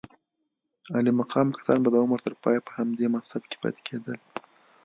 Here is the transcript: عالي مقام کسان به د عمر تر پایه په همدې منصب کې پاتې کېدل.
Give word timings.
عالي 0.93 1.11
مقام 1.19 1.47
کسان 1.57 1.77
به 1.83 1.89
د 1.91 1.95
عمر 2.03 2.19
تر 2.25 2.33
پایه 2.43 2.61
په 2.67 2.71
همدې 2.77 3.05
منصب 3.13 3.41
کې 3.49 3.57
پاتې 3.61 3.81
کېدل. 3.87 4.19